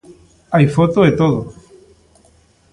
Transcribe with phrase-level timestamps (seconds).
[0.53, 1.41] ¡Hai foto e todo!